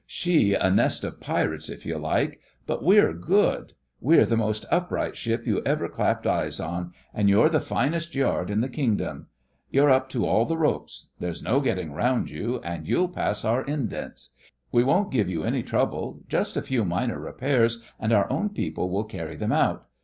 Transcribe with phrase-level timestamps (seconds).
[0.07, 3.73] She a nest of pirates if you like: but we're good.
[3.99, 8.49] We're the most upright ship you ever clapped eyes on, and you're the finest Yard
[8.49, 9.27] in the Kingdom.
[9.69, 11.11] You're up to all the ropes.
[11.19, 14.31] There's no getting round you, and you'll pass our indents.
[14.71, 16.21] We won't give you any trouble.
[16.27, 19.85] Just a few minor repairs, and our own people will carry them out.